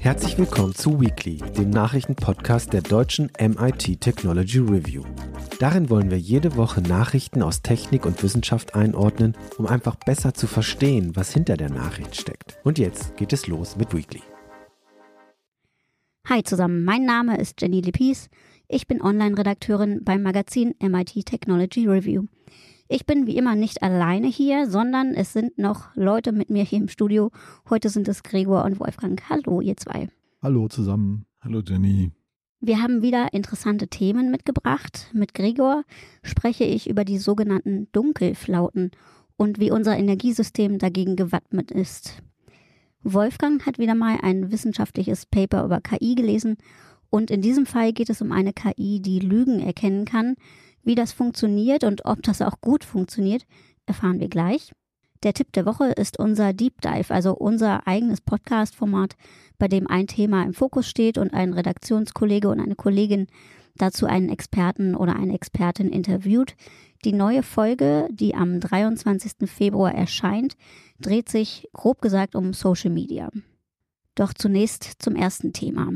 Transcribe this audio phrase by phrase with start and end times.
[0.00, 5.04] Herzlich willkommen zu Weekly, dem Nachrichtenpodcast der deutschen MIT Technology Review.
[5.58, 10.46] Darin wollen wir jede Woche Nachrichten aus Technik und Wissenschaft einordnen, um einfach besser zu
[10.46, 12.58] verstehen, was hinter der Nachricht steckt.
[12.64, 14.22] Und jetzt geht es los mit Weekly.
[16.28, 18.28] Hi zusammen, mein Name ist Jenny Lepis.
[18.68, 22.24] Ich bin Online-Redakteurin beim Magazin MIT Technology Review.
[22.90, 26.78] Ich bin wie immer nicht alleine hier, sondern es sind noch Leute mit mir hier
[26.78, 27.30] im Studio.
[27.68, 29.20] Heute sind es Gregor und Wolfgang.
[29.28, 30.08] Hallo, ihr zwei.
[30.40, 31.26] Hallo zusammen.
[31.42, 32.12] Hallo Jenny.
[32.60, 35.10] Wir haben wieder interessante Themen mitgebracht.
[35.12, 35.84] Mit Gregor
[36.22, 38.92] spreche ich über die sogenannten Dunkelflauten
[39.36, 42.22] und wie unser Energiesystem dagegen gewappnet ist.
[43.02, 46.56] Wolfgang hat wieder mal ein wissenschaftliches Paper über KI gelesen
[47.10, 50.36] und in diesem Fall geht es um eine KI, die Lügen erkennen kann,
[50.88, 53.44] wie das funktioniert und ob das auch gut funktioniert,
[53.86, 54.72] erfahren wir gleich.
[55.22, 59.14] Der Tipp der Woche ist unser Deep Dive, also unser eigenes Podcast-Format,
[59.58, 63.26] bei dem ein Thema im Fokus steht und ein Redaktionskollege und eine Kollegin
[63.76, 66.54] dazu einen Experten oder eine Expertin interviewt.
[67.04, 69.48] Die neue Folge, die am 23.
[69.48, 70.56] Februar erscheint,
[71.00, 73.30] dreht sich grob gesagt um Social Media.
[74.14, 75.92] Doch zunächst zum ersten Thema.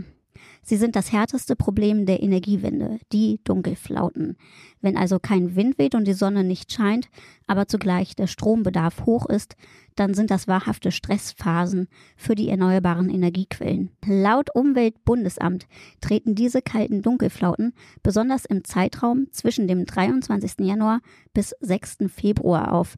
[0.65, 4.37] Sie sind das härteste Problem der Energiewende, die Dunkelflauten.
[4.81, 7.09] Wenn also kein Wind weht und die Sonne nicht scheint,
[7.49, 9.57] aber zugleich der Strombedarf hoch ist,
[9.97, 13.91] dann sind das wahrhafte Stressphasen für die erneuerbaren Energiequellen.
[14.07, 15.67] Laut Umweltbundesamt
[16.01, 17.75] treten diese kalten Dunkelflauten
[18.05, 20.61] besonders im Zeitraum zwischen dem 23.
[20.61, 21.01] Januar
[21.35, 21.99] bis 6.
[22.09, 22.97] Februar auf.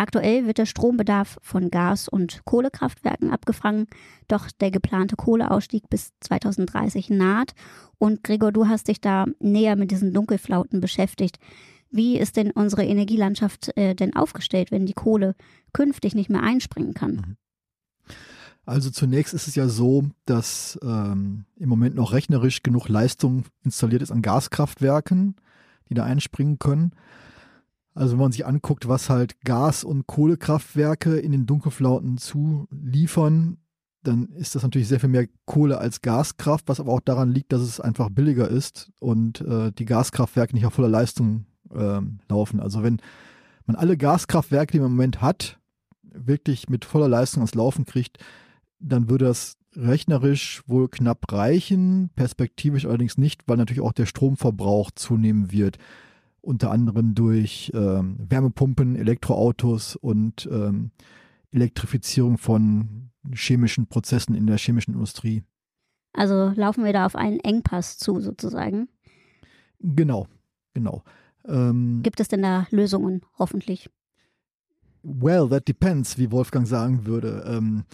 [0.00, 3.86] Aktuell wird der Strombedarf von Gas- und Kohlekraftwerken abgefangen,
[4.28, 7.52] doch der geplante Kohleausstieg bis 2030 naht.
[7.98, 11.38] Und Gregor, du hast dich da näher mit diesen Dunkelflauten beschäftigt.
[11.90, 15.34] Wie ist denn unsere Energielandschaft äh, denn aufgestellt, wenn die Kohle
[15.74, 17.12] künftig nicht mehr einspringen kann?
[17.12, 17.36] Mhm.
[18.64, 24.00] Also zunächst ist es ja so, dass ähm, im Moment noch rechnerisch genug Leistung installiert
[24.00, 25.36] ist an Gaskraftwerken,
[25.90, 26.94] die da einspringen können.
[27.94, 33.58] Also wenn man sich anguckt, was halt Gas- und Kohlekraftwerke in den Dunkelflauten zuliefern,
[34.02, 37.52] dann ist das natürlich sehr viel mehr Kohle als Gaskraft, was aber auch daran liegt,
[37.52, 42.60] dass es einfach billiger ist und äh, die Gaskraftwerke nicht auf voller Leistung äh, laufen.
[42.60, 43.00] Also wenn
[43.66, 45.58] man alle Gaskraftwerke, die man im Moment hat,
[46.02, 48.18] wirklich mit voller Leistung ans Laufen kriegt,
[48.78, 54.90] dann würde das rechnerisch wohl knapp reichen, perspektivisch allerdings nicht, weil natürlich auch der Stromverbrauch
[54.92, 55.78] zunehmen wird
[56.42, 60.90] unter anderem durch ähm, Wärmepumpen, Elektroautos und ähm,
[61.52, 65.42] Elektrifizierung von chemischen Prozessen in der chemischen Industrie.
[66.12, 68.88] Also laufen wir da auf einen Engpass zu, sozusagen.
[69.78, 70.26] Genau,
[70.74, 71.04] genau.
[71.46, 73.88] Ähm, Gibt es denn da Lösungen, hoffentlich?
[75.02, 77.44] Well, that depends, wie Wolfgang sagen würde.
[77.46, 77.84] Ähm,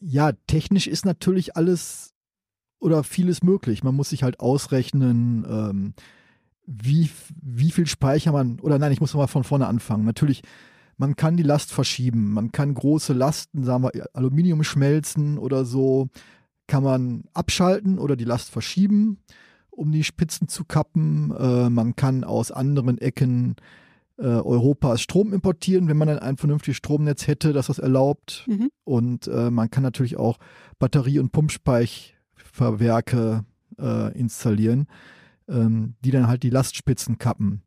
[0.00, 2.14] ja, technisch ist natürlich alles
[2.78, 3.84] oder vieles möglich.
[3.84, 5.94] Man muss sich halt ausrechnen, ähm,
[6.66, 7.08] wie,
[7.40, 10.04] wie viel Speicher man, oder nein, ich muss mal von vorne anfangen.
[10.04, 10.42] Natürlich,
[10.96, 12.32] man kann die Last verschieben.
[12.32, 16.08] Man kann große Lasten, sagen wir, Aluminium schmelzen oder so,
[16.66, 19.18] kann man abschalten oder die Last verschieben,
[19.70, 21.34] um die Spitzen zu kappen.
[21.36, 23.56] Äh, man kann aus anderen Ecken
[24.18, 28.46] äh, Europas Strom importieren, wenn man dann ein vernünftiges Stromnetz hätte, das das erlaubt.
[28.46, 28.70] Mhm.
[28.84, 30.38] Und äh, man kann natürlich auch
[30.78, 33.44] Batterie- und Pumpspeicherwerke
[33.78, 34.86] äh, installieren
[35.52, 37.62] ähm, die dann halt die Lastspitzen kappen.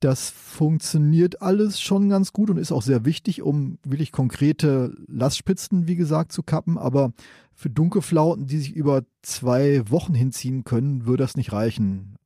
[0.00, 5.88] Das funktioniert alles schon ganz gut und ist auch sehr wichtig, um wirklich konkrete Lastspitzen,
[5.88, 6.76] wie gesagt, zu kappen.
[6.76, 7.12] Aber
[7.54, 12.16] für Dunkelflauten, die sich über zwei Wochen hinziehen können, würde das nicht reichen.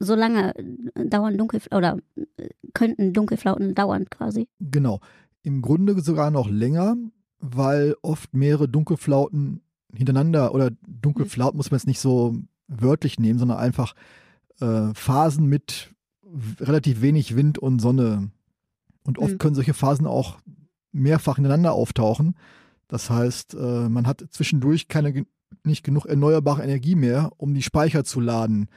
[0.00, 1.98] So lange äh, dauern Dunkelflauten oder
[2.36, 4.48] äh, könnten Dunkelflauten dauern quasi.
[4.58, 5.00] Genau.
[5.42, 6.96] Im Grunde sogar noch länger,
[7.38, 9.60] weil oft mehrere Dunkelflauten
[9.94, 12.34] hintereinander oder Dunkelflauten muss man jetzt nicht so
[12.80, 13.94] wörtlich nehmen, sondern einfach
[14.60, 15.92] äh, Phasen mit
[16.60, 18.30] relativ wenig Wind und Sonne.
[19.04, 19.38] Und oft mhm.
[19.38, 20.38] können solche Phasen auch
[20.92, 22.34] mehrfach ineinander auftauchen.
[22.88, 25.24] Das heißt, äh, man hat zwischendurch keine,
[25.64, 28.68] nicht genug erneuerbare Energie mehr, um die Speicher zu laden.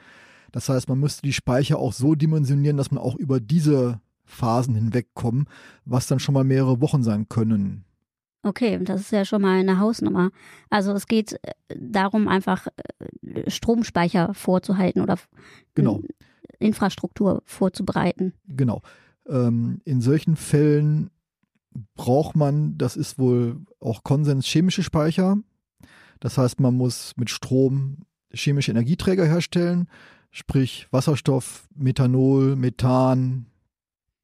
[0.52, 4.74] Das heißt, man müsste die Speicher auch so dimensionieren, dass man auch über diese Phasen
[4.74, 5.48] hinwegkommt,
[5.84, 7.84] was dann schon mal mehrere Wochen sein können.
[8.44, 10.30] Okay, das ist ja schon mal eine Hausnummer.
[10.68, 12.66] Also es geht äh, darum, einfach
[13.22, 15.18] äh, Stromspeicher vorzuhalten oder
[15.74, 16.02] genau.
[16.58, 18.34] Infrastruktur vorzubereiten.
[18.46, 18.82] Genau.
[19.26, 21.10] Ähm, in solchen Fällen
[21.94, 25.38] braucht man, das ist wohl auch Konsens, chemische Speicher.
[26.20, 27.98] Das heißt, man muss mit Strom
[28.32, 29.88] chemische Energieträger herstellen,
[30.30, 33.46] sprich Wasserstoff, Methanol, Methan,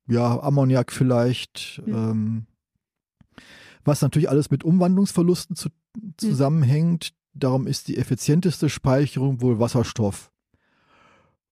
[0.08, 1.82] ja, Ammoniak vielleicht.
[1.86, 1.94] Mhm.
[1.94, 2.46] Ähm,
[3.84, 5.70] was natürlich alles mit Umwandlungsverlusten zu,
[6.16, 7.14] zusammenhängt.
[7.32, 10.30] Darum ist die effizienteste Speicherung wohl Wasserstoff.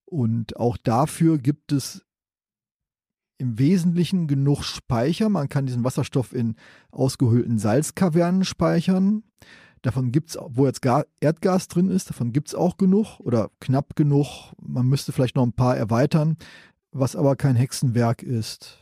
[0.05, 2.03] Und auch dafür gibt es
[3.37, 5.29] im Wesentlichen genug Speicher.
[5.29, 6.55] Man kann diesen Wasserstoff in
[6.91, 9.23] ausgehöhlten Salzkavernen speichern.
[9.81, 10.85] Davon gibt es, wo jetzt
[11.21, 14.51] Erdgas drin ist, davon gibt es auch genug oder knapp genug.
[14.61, 16.37] Man müsste vielleicht noch ein paar erweitern,
[16.91, 18.77] was aber kein Hexenwerk ist.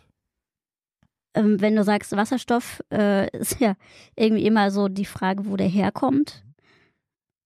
[1.38, 3.76] Ähm, wenn du sagst Wasserstoff, äh, ist ja
[4.16, 6.44] irgendwie immer so die Frage, wo der herkommt.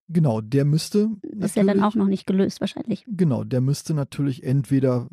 [0.08, 1.10] Genau, der müsste.
[1.22, 3.06] Ist ja dann auch noch nicht gelöst, wahrscheinlich.
[3.08, 5.08] Genau, der müsste natürlich entweder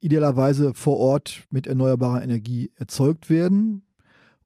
[0.00, 3.82] idealerweise vor Ort mit erneuerbarer Energie erzeugt werden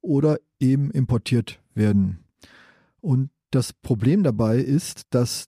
[0.01, 2.23] oder eben importiert werden.
[3.01, 5.47] Und das Problem dabei ist, dass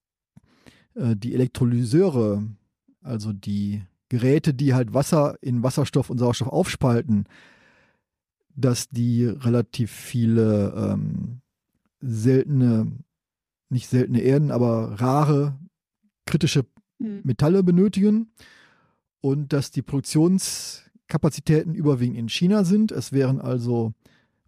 [0.95, 2.43] äh, die Elektrolyseure,
[3.01, 7.25] also die Geräte, die halt Wasser in Wasserstoff und Sauerstoff aufspalten,
[8.55, 11.41] dass die relativ viele ähm,
[11.99, 12.91] seltene,
[13.69, 15.59] nicht seltene Erden, aber rare
[16.25, 16.65] kritische
[16.99, 17.21] hm.
[17.23, 18.31] Metalle benötigen
[19.21, 22.91] und dass die Produktionskapazitäten überwiegend in China sind.
[22.91, 23.93] Es wären also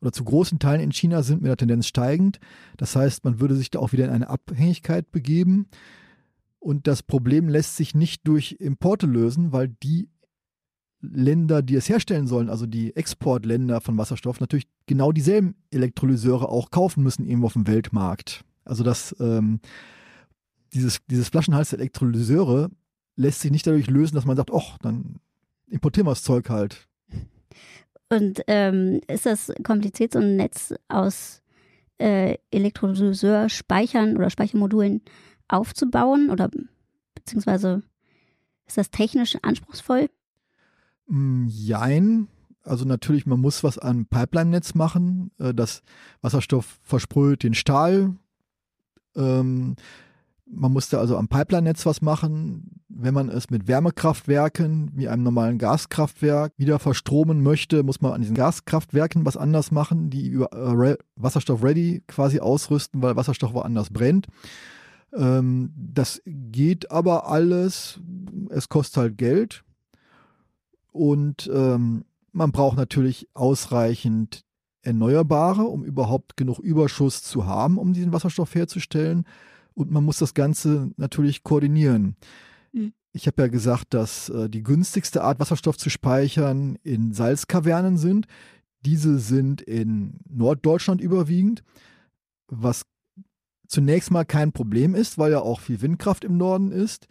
[0.04, 2.42] oder zu großen Teilen in China sind mit der Tendenz steigend.
[2.76, 5.68] Das heißt, man würde sich da auch wieder in eine Abhängigkeit begeben.
[6.60, 10.10] Und das Problem lässt sich nicht durch Importe lösen, weil die
[11.04, 16.72] Länder, die es herstellen sollen, also die Exportländer von Wasserstoff, natürlich genau dieselben Elektrolyseure auch
[16.72, 18.46] kaufen müssen irgendwo auf dem Weltmarkt.
[18.64, 19.60] Also das, ähm,
[20.74, 22.70] dieses, dieses Flaschenhals der Elektrolyseure
[23.18, 25.18] lässt sich nicht dadurch lösen, dass man sagt, ach, dann
[25.68, 26.88] importieren wir das Zeug halt.
[28.10, 31.42] Und ähm, ist das kompliziert, so ein Netz aus
[31.98, 35.02] äh, Elektrolyseur-Speichern oder Speichermodulen
[35.48, 36.30] aufzubauen?
[36.30, 36.50] Oder
[37.16, 37.84] beziehungsweise
[38.68, 40.10] ist das technisch anspruchsvoll?
[41.14, 42.28] Mm, jein.
[42.64, 45.30] Also natürlich, man muss was an Pipeline-Netz machen.
[45.38, 45.84] Äh, das
[46.22, 48.16] Wasserstoff versprüht den Stahl.
[49.16, 49.76] Ähm,
[50.46, 52.82] man musste also am Pipeline-Netz was machen.
[52.90, 58.22] Wenn man es mit Wärmekraftwerken wie einem normalen Gaskraftwerk wieder verstromen möchte, muss man an
[58.22, 64.26] diesen Gaskraftwerken was anders machen, die über äh, Wasserstoff-ready quasi ausrüsten, weil Wasserstoff woanders brennt.
[65.16, 68.00] Ähm, das geht aber alles.
[68.50, 69.64] Es kostet halt Geld.
[70.94, 74.46] Und ähm, man braucht natürlich ausreichend
[74.82, 79.26] Erneuerbare, um überhaupt genug Überschuss zu haben, um diesen Wasserstoff herzustellen
[79.76, 82.16] und man muss das Ganze natürlich koordinieren.
[82.72, 82.94] Mhm.
[83.12, 88.28] Ich habe ja gesagt, dass äh, die günstigste Art, Wasserstoff zu speichern, in Salzkavernen sind.
[88.82, 91.64] Diese sind in Norddeutschland überwiegend,
[92.48, 92.84] was
[93.68, 97.08] zunächst mal kein Problem ist, weil ja auch viel Windkraft im Norden ist.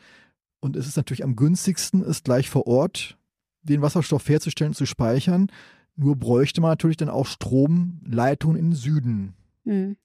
[0.61, 3.19] Und es ist natürlich am günstigsten, es gleich vor Ort
[3.63, 5.49] den Wasserstoff herzustellen und zu speichern.
[5.97, 9.35] Nur bräuchte man natürlich dann auch Stromleitungen in den Süden.
[9.65, 9.97] Mhm.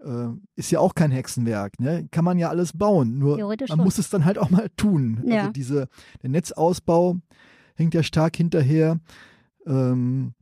[0.00, 2.08] Äh, ist ja auch kein Hexenwerk, ne?
[2.10, 3.18] Kann man ja alles bauen.
[3.18, 3.78] Nur man schon.
[3.80, 5.18] muss es dann halt auch mal tun.
[5.18, 5.40] Also ja.
[5.40, 5.88] Also diese,
[6.22, 7.18] der Netzausbau
[7.74, 9.00] hängt ja stark hinterher.
[9.66, 10.34] Ähm,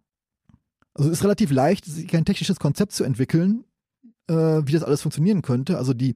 [0.95, 3.65] also ist relativ leicht, kein technisches Konzept zu entwickeln,
[4.29, 5.77] äh, wie das alles funktionieren könnte.
[5.77, 6.15] Also die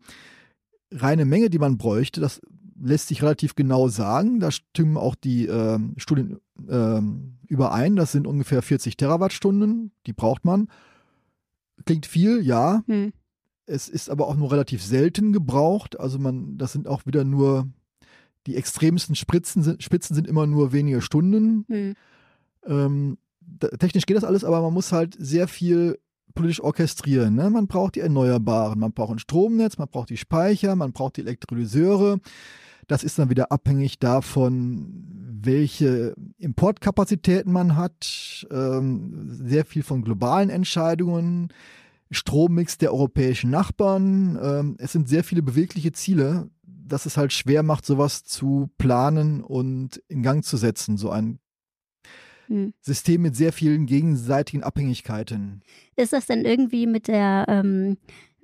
[0.93, 2.41] reine Menge, die man bräuchte, das
[2.81, 4.41] lässt sich relativ genau sagen.
[4.41, 6.39] Da stimmen auch die äh, Studien
[6.69, 7.01] äh,
[7.47, 7.97] überein.
[7.97, 10.69] Das sind ungefähr 40 Terawattstunden, die braucht man.
[11.85, 12.83] Klingt viel, ja.
[12.87, 13.13] Hm.
[13.67, 15.99] Es ist aber auch nur relativ selten gebraucht.
[16.01, 17.69] Also man, das sind auch wieder nur
[18.47, 21.67] die extremsten Spritzen sind, Spitzen sind immer nur wenige Stunden.
[21.69, 21.95] Hm.
[22.67, 25.99] Ähm, da, technisch geht das alles, aber man muss halt sehr viel
[26.35, 27.35] politisch orchestrieren.
[27.35, 27.51] Ne?
[27.51, 31.23] Man braucht die Erneuerbaren, man braucht ein Stromnetz, man braucht die Speicher, man braucht die
[31.23, 32.21] Elektrolyseure.
[32.89, 35.05] Das ist dann wieder abhängig davon,
[35.41, 38.47] welche Importkapazitäten man hat.
[38.51, 41.53] Ähm, sehr viel von globalen Entscheidungen.
[42.11, 44.39] Strommix der europäischen Nachbarn.
[44.43, 49.43] Ähm, es sind sehr viele bewegliche Ziele, dass es halt schwer macht, sowas zu planen
[49.43, 51.39] und in Gang zu setzen, so ein
[52.47, 52.73] hm.
[52.81, 55.63] System mit sehr vielen gegenseitigen Abhängigkeiten.
[55.97, 57.99] Ist das denn irgendwie mit der, ähm,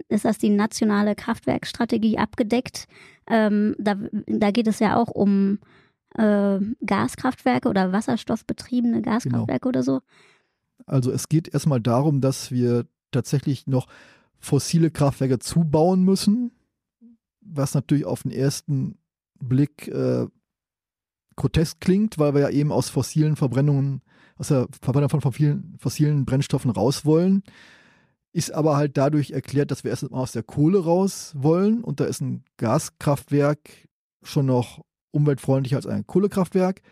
[0.08, 2.86] ist das die nationale Kraftwerkstrategie abgedeckt?
[3.26, 3.96] Ähm, da,
[4.26, 5.58] da geht es ja auch um
[6.14, 9.68] äh, Gaskraftwerke oder wasserstoffbetriebene Gaskraftwerke genau.
[9.68, 10.00] oder so.
[10.86, 13.86] Also es geht erstmal darum, dass wir tatsächlich noch
[14.38, 16.52] fossile Kraftwerke zubauen müssen,
[17.40, 18.98] was natürlich auf den ersten
[19.40, 20.26] Blick äh,
[21.36, 24.02] grotesk klingt, weil wir ja eben aus fossilen Verbrennungen,
[24.36, 27.42] aus der Verbrennung von fossilen, fossilen Brennstoffen raus wollen.
[28.34, 32.00] Ist aber halt dadurch erklärt, dass wir erst mal aus der Kohle raus wollen und
[32.00, 33.70] da ist ein Gaskraftwerk
[34.24, 36.82] schon noch umweltfreundlicher als ein Kohlekraftwerk.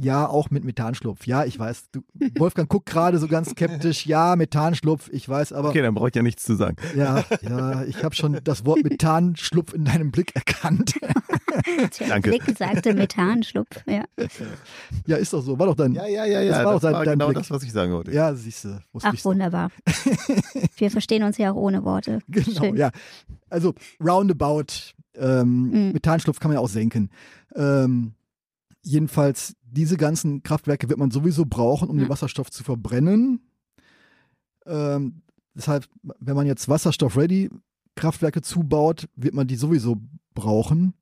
[0.00, 1.26] Ja, auch mit Methanschlupf.
[1.26, 1.90] Ja, ich weiß.
[1.92, 2.00] Du,
[2.38, 4.06] Wolfgang guckt gerade so ganz skeptisch.
[4.06, 5.68] Ja, Methanschlupf, ich weiß, aber.
[5.68, 6.76] Okay, dann brauche ich ja nichts zu sagen.
[6.96, 10.94] Ja, ja, ich habe schon das Wort Methanschlupf in deinem Blick erkannt.
[12.00, 12.30] Der Danke.
[12.30, 13.68] Blick sagte Methanschlupf.
[13.86, 14.04] Ja.
[15.06, 15.58] Ja, ist doch so.
[15.58, 15.92] War doch dein.
[15.92, 16.64] Ja, ja, ja, Das ja.
[16.64, 17.38] war auch dein- dein genau Blick.
[17.38, 18.10] das, was ich sagen wollte.
[18.12, 18.80] Ja, siehst du.
[19.02, 19.70] Ach, ich's wunderbar.
[20.76, 22.20] Wir verstehen uns ja auch ohne Worte.
[22.28, 22.76] Genau, Schön.
[22.76, 22.90] ja.
[23.50, 24.94] Also roundabout.
[25.14, 25.92] Ähm, Mhm.
[25.92, 27.10] Methanschlupf kann man ja auch senken.
[27.54, 28.14] Ähm,
[28.82, 32.04] jedenfalls, diese ganzen Kraftwerke wird man sowieso brauchen, um Ja.
[32.04, 33.40] den Wasserstoff zu verbrennen.
[34.66, 35.22] Ähm,
[35.54, 37.50] deshalb, wenn man jetzt Wasserstoff-ready
[37.94, 39.96] Kraftwerke zubaut, wird man die sowieso
[40.34, 40.94] brauchen.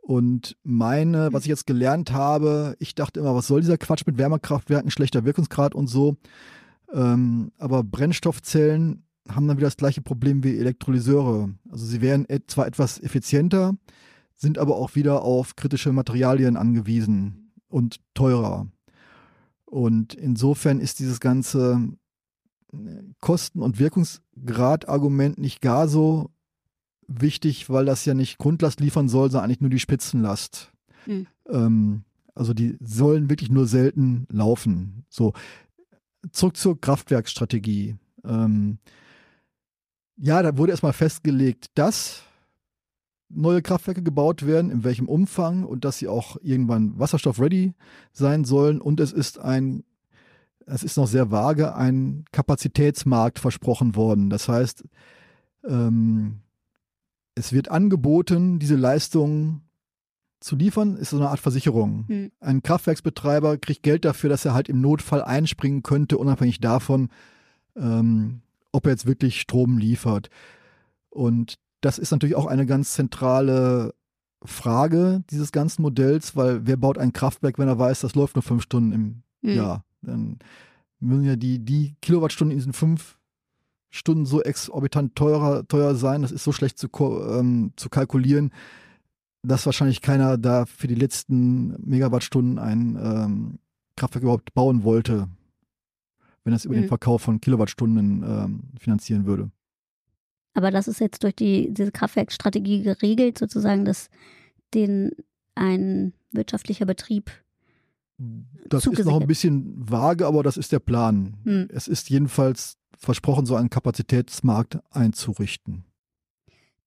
[0.00, 4.16] Und meine, was ich jetzt gelernt habe, ich dachte immer, was soll dieser Quatsch mit
[4.16, 6.16] Wärmekraftwerken, schlechter Wirkungsgrad und so.
[6.94, 11.50] Ähm, aber Brennstoffzellen haben dann wieder das gleiche Problem wie Elektrolyseure.
[11.68, 13.76] Also sie wären et zwar etwas effizienter,
[14.38, 18.68] sind aber auch wieder auf kritische Materialien angewiesen und teurer.
[19.66, 21.88] Und insofern ist dieses ganze
[22.72, 22.76] äh,
[23.20, 26.30] Kosten- und Wirkungsgrad-Argument nicht gar so
[27.08, 30.72] wichtig, weil das ja nicht Grundlast liefern soll, sondern eigentlich nur die Spitzenlast.
[31.04, 31.26] Hm.
[31.50, 32.04] Ähm,
[32.34, 35.04] also die sollen wirklich nur selten laufen.
[35.08, 35.32] So,
[36.30, 37.96] zurück zur Kraftwerkstrategie.
[38.24, 38.78] Ähm,
[40.16, 42.22] ja, da wurde erstmal festgelegt, dass
[43.28, 47.74] neue Kraftwerke gebaut werden, in welchem Umfang und dass sie auch irgendwann wasserstoff-ready
[48.12, 48.80] sein sollen.
[48.80, 49.84] Und es ist ein,
[50.66, 54.30] es ist noch sehr vage, ein Kapazitätsmarkt versprochen worden.
[54.30, 54.84] Das heißt,
[55.66, 56.40] ähm,
[57.34, 59.62] es wird angeboten, diese Leistung
[60.40, 62.04] zu liefern, ist so eine Art Versicherung.
[62.08, 62.32] Hm.
[62.40, 67.08] Ein Kraftwerksbetreiber kriegt Geld dafür, dass er halt im Notfall einspringen könnte, unabhängig davon,
[67.76, 68.40] ähm,
[68.72, 70.30] ob er jetzt wirklich Strom liefert.
[71.10, 73.94] Und das ist natürlich auch eine ganz zentrale
[74.44, 78.42] Frage dieses ganzen Modells, weil wer baut ein Kraftwerk, wenn er weiß, das läuft nur
[78.42, 79.56] fünf Stunden im Hm.
[79.56, 79.84] Jahr?
[80.02, 80.38] Dann
[81.00, 83.18] müssen ja die, die Kilowattstunden in diesen fünf
[83.90, 88.52] Stunden so exorbitant teurer, teuer sein, das ist so schlecht zu, ähm, zu kalkulieren,
[89.42, 93.58] dass wahrscheinlich keiner da für die letzten Megawattstunden ein ähm,
[93.96, 95.28] Kraftwerk überhaupt bauen wollte,
[96.44, 96.88] wenn es über den Mhm.
[96.88, 99.50] Verkauf von Kilowattstunden ähm, finanzieren würde.
[100.58, 104.10] Aber das ist jetzt durch die, diese Kraftwerkstrategie geregelt, sozusagen, dass
[104.74, 105.12] den
[105.54, 107.30] ein wirtschaftlicher Betrieb.
[108.66, 111.36] Das ist noch ein bisschen vage, aber das ist der Plan.
[111.44, 111.68] Hm.
[111.72, 115.84] Es ist jedenfalls versprochen, so einen Kapazitätsmarkt einzurichten.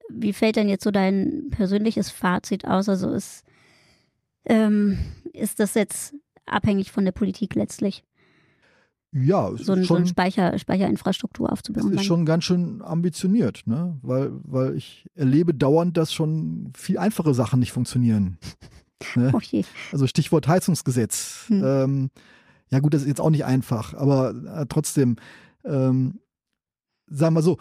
[0.09, 2.89] Wie fällt denn jetzt so dein persönliches Fazit aus?
[2.89, 3.45] Also ist,
[4.43, 4.97] ähm,
[5.31, 6.13] ist das jetzt
[6.45, 8.03] abhängig von der Politik letztlich,
[9.13, 11.89] Ja, es so, ist so schon, eine Speicher, Speicherinfrastruktur aufzubauen?
[11.89, 13.97] ist Dann- schon ganz schön ambitioniert, ne?
[14.01, 18.37] weil, weil ich erlebe dauernd, dass schon viel einfache Sachen nicht funktionieren.
[19.15, 19.31] Ne?
[19.33, 19.63] Oh je.
[19.91, 21.45] Also Stichwort Heizungsgesetz.
[21.47, 21.63] Hm.
[21.65, 22.09] Ähm,
[22.69, 25.15] ja gut, das ist jetzt auch nicht einfach, aber äh, trotzdem,
[25.65, 26.19] ähm,
[27.07, 27.57] sagen wir so,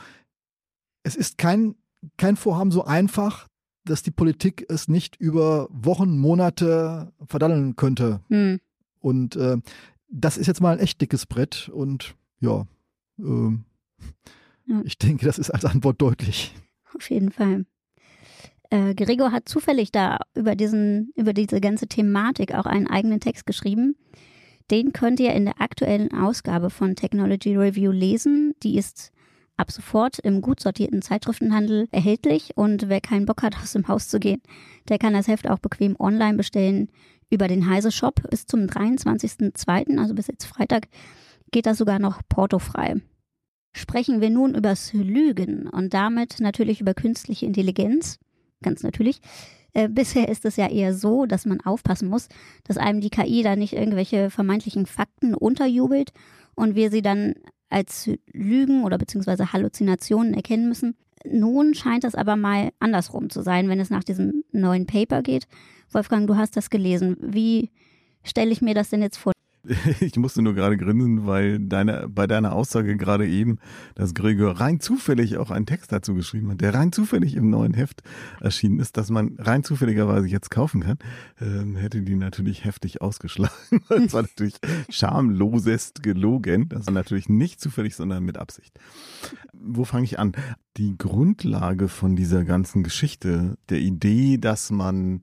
[1.03, 1.77] es ist kein,
[2.19, 3.49] kein Vorhaben so einfach,
[3.87, 8.21] dass die Politik es nicht über Wochen, Monate verdaddeln könnte.
[8.29, 8.61] Hm.
[9.01, 9.57] Und äh,
[10.11, 12.67] das ist jetzt mal ein echt dickes Brett und ja,
[13.19, 13.65] ähm,
[14.67, 14.81] Ja.
[14.85, 16.55] ich denke, das ist als Antwort deutlich.
[16.95, 17.65] Auf jeden Fall.
[18.71, 23.47] Äh, Gregor hat zufällig da über, diesen, über diese ganze Thematik auch einen eigenen Text
[23.47, 23.97] geschrieben.
[24.71, 28.55] Den könnt ihr in der aktuellen Ausgabe von Technology Review lesen.
[28.63, 29.11] Die ist
[29.57, 32.57] ab sofort im gut sortierten Zeitschriftenhandel erhältlich.
[32.57, 34.41] Und wer keinen Bock hat, aus dem Haus zu gehen,
[34.89, 36.89] der kann das Heft auch bequem online bestellen
[37.31, 38.21] über den Heise Shop.
[38.31, 40.89] Bis zum 23.02., also bis jetzt Freitag,
[41.51, 43.01] geht das sogar noch portofrei
[43.73, 48.19] sprechen wir nun übers Lügen und damit natürlich über künstliche Intelligenz.
[48.63, 49.21] Ganz natürlich.
[49.73, 52.29] Äh, bisher ist es ja eher so, dass man aufpassen muss,
[52.65, 56.13] dass einem die KI da nicht irgendwelche vermeintlichen Fakten unterjubelt
[56.57, 57.35] und wir sie dann
[57.69, 60.97] als Lügen oder beziehungsweise Halluzinationen erkennen müssen.
[61.25, 65.47] Nun scheint das aber mal andersrum zu sein, wenn es nach diesem neuen Paper geht.
[65.93, 67.17] Wolfgang, du hast das gelesen.
[67.21, 67.71] Wie
[68.23, 69.33] stelle ich mir das denn jetzt vor?
[70.01, 73.59] Ich musste nur gerade grinsen, weil deine, bei deiner Aussage gerade eben,
[73.95, 77.75] dass Gregor rein zufällig auch einen Text dazu geschrieben hat, der rein zufällig im neuen
[77.75, 78.03] Heft
[78.41, 80.99] erschienen ist, dass man rein zufälligerweise jetzt kaufen kann,
[81.41, 83.51] ähm, hätte die natürlich heftig ausgeschlagen.
[83.89, 84.55] Das war natürlich
[84.89, 86.69] schamlosest gelogen.
[86.69, 88.79] Das war natürlich nicht zufällig, sondern mit Absicht.
[89.53, 90.33] Wo fange ich an?
[90.77, 95.23] Die Grundlage von dieser ganzen Geschichte, der Idee, dass man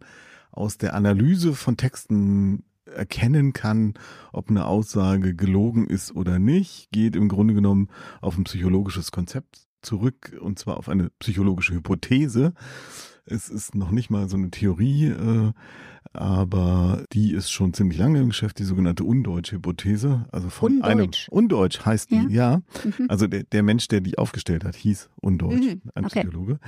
[0.58, 3.94] aus der Analyse von Texten erkennen kann,
[4.32, 7.90] ob eine Aussage gelogen ist oder nicht, geht im Grunde genommen
[8.22, 12.54] auf ein psychologisches Konzept zurück und zwar auf eine psychologische Hypothese.
[13.26, 15.52] Es ist noch nicht mal so eine Theorie, äh,
[16.14, 20.26] aber die ist schon ziemlich lange im Geschäft, die sogenannte Undeutsch-Hypothese.
[20.32, 21.28] Also von Undeutsch.
[21.30, 22.62] einem Undeutsch heißt die, ja.
[22.84, 23.06] Mhm.
[23.10, 26.22] Also der, der Mensch, der die aufgestellt hat, hieß Undeutsch, Mhm, ein okay.
[26.22, 26.60] Psychologe,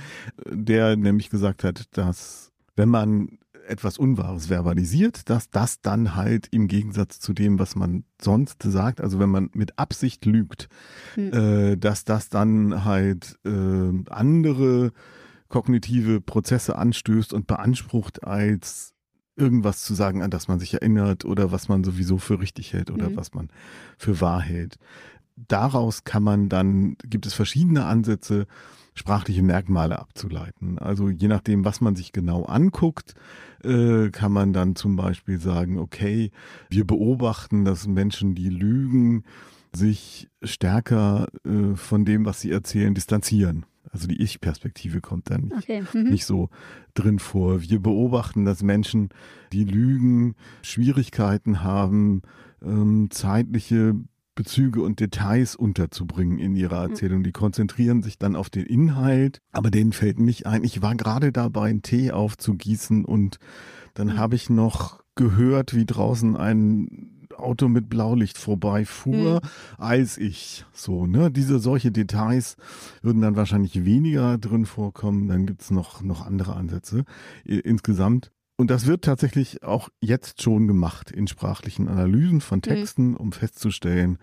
[0.50, 3.38] der nämlich gesagt hat, dass wenn man
[3.70, 9.00] etwas Unwahres verbalisiert, dass das dann halt im Gegensatz zu dem, was man sonst sagt,
[9.00, 10.68] also wenn man mit Absicht lügt,
[11.16, 11.32] Mhm.
[11.32, 14.92] äh, dass das dann halt äh, andere
[15.48, 18.94] kognitive Prozesse anstößt und beansprucht, als
[19.36, 22.90] irgendwas zu sagen, an das man sich erinnert oder was man sowieso für richtig hält
[22.90, 23.16] oder Mhm.
[23.16, 23.48] was man
[23.96, 24.76] für wahr hält.
[25.48, 28.46] Daraus kann man dann, gibt es verschiedene Ansätze,
[28.94, 30.78] sprachliche Merkmale abzuleiten.
[30.78, 33.14] Also je nachdem, was man sich genau anguckt,
[33.64, 36.30] äh, kann man dann zum Beispiel sagen, okay,
[36.68, 39.24] wir beobachten, dass Menschen, die lügen,
[39.74, 43.66] sich stärker äh, von dem, was sie erzählen, distanzieren.
[43.92, 45.82] Also die Ich-Perspektive kommt dann nicht Okay.
[45.92, 46.10] Mhm.
[46.10, 46.48] nicht so
[46.94, 47.62] drin vor.
[47.62, 49.08] Wir beobachten, dass Menschen,
[49.52, 52.22] die lügen, Schwierigkeiten haben,
[52.62, 53.94] ähm, zeitliche
[54.34, 57.22] Bezüge und Details unterzubringen in ihrer Erzählung.
[57.22, 61.32] Die konzentrieren sich dann auf den Inhalt, aber denen fällt nicht ein, ich war gerade
[61.32, 63.38] dabei, einen Tee aufzugießen und
[63.94, 64.18] dann Mhm.
[64.18, 69.40] habe ich noch gehört, wie draußen ein Auto mit Blaulicht vorbeifuhr,
[69.78, 71.30] als ich so, ne?
[71.30, 72.56] Diese solche Details
[73.02, 75.26] würden dann wahrscheinlich weniger drin vorkommen.
[75.28, 77.04] Dann gibt's noch, noch andere Ansätze
[77.44, 78.30] insgesamt.
[78.60, 84.18] Und das wird tatsächlich auch jetzt schon gemacht in sprachlichen Analysen von Texten, um festzustellen,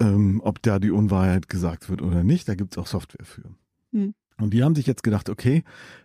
[0.00, 2.48] ähm, ob da die Unwahrheit gesagt wird oder nicht.
[2.48, 3.44] Da gibt's auch Software für.
[3.92, 4.12] Hm.
[4.40, 5.62] Und die haben sich jetzt gedacht, okay,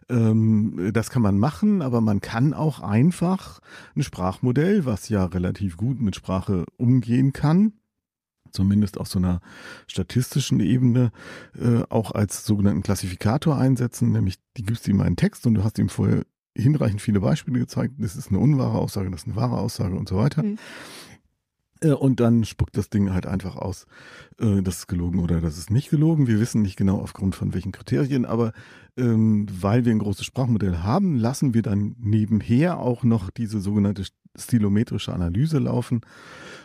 [0.09, 3.61] ähm, das kann man machen, aber man kann auch einfach
[3.95, 7.73] ein Sprachmodell, was ja relativ gut mit Sprache umgehen kann,
[8.51, 9.41] zumindest auf so einer
[9.87, 11.11] statistischen Ebene,
[11.59, 15.79] äh, auch als sogenannten Klassifikator einsetzen, nämlich die gibst ihm einen Text und du hast
[15.79, 16.25] ihm vorher
[16.55, 20.07] hinreichend viele Beispiele gezeigt, das ist eine unwahre Aussage, das ist eine wahre Aussage und
[20.07, 20.43] so weiter.
[20.43, 20.57] Mhm.
[21.81, 23.85] Äh, Und dann spuckt das Ding halt einfach aus,
[24.39, 26.27] äh, das ist gelogen oder das ist nicht gelogen.
[26.27, 28.53] Wir wissen nicht genau aufgrund von welchen Kriterien, aber
[28.97, 34.05] ähm, weil wir ein großes Sprachmodell haben, lassen wir dann nebenher auch noch diese sogenannte
[34.35, 36.01] stilometrische Analyse laufen